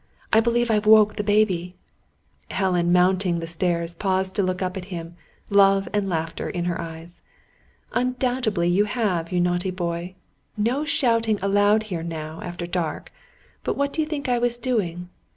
I 0.33 0.39
believe 0.39 0.71
I've 0.71 0.87
woke 0.87 1.17
the 1.17 1.23
baby!" 1.23 1.75
Helen, 2.49 2.91
mounting 2.91 3.39
the 3.39 3.45
stairs, 3.45 3.93
paused 3.93 4.33
to 4.35 4.41
look 4.41 4.59
up 4.59 4.75
at 4.75 4.85
him, 4.85 5.15
love 5.51 5.87
and 5.93 6.09
laughter 6.09 6.49
in 6.49 6.65
her 6.65 6.81
eyes. 6.81 7.21
"Undoubtedly 7.91 8.67
you 8.67 8.85
have, 8.85 9.31
you 9.31 9.39
naughty 9.39 9.69
boy! 9.69 10.15
No 10.57 10.85
shouting 10.85 11.37
allowed 11.43 11.83
here 11.93 12.01
now, 12.01 12.41
after 12.41 12.65
dark. 12.65 13.13
But 13.63 13.77
what 13.77 13.93
do 13.93 14.01
you 14.01 14.07
think 14.07 14.27
I 14.27 14.39
was 14.39 14.57
doing? 14.57 15.07